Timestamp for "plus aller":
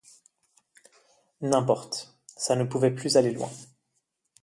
2.89-3.29